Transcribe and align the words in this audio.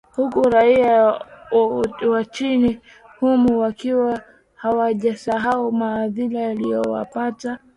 huku 0.15 0.49
raia 0.49 1.03
wa 2.07 2.21
nchini 2.21 2.79
humo 3.19 3.59
wakiwa 3.59 4.21
hawajasahau 4.55 5.71
madhila 5.71 6.39
yaliyowapata 6.39 7.59